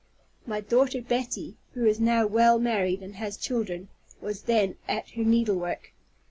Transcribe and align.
My 0.47 0.61
daughter 0.61 0.99
Betty 0.99 1.57
(who 1.75 1.85
is 1.85 1.99
now 1.99 2.25
well 2.25 2.57
married, 2.57 3.03
and 3.03 3.17
has 3.17 3.37
children) 3.37 3.89
was 4.19 4.41
then 4.49 4.77
at 4.87 5.09
her 5.11 5.23
needlework. 5.23 5.93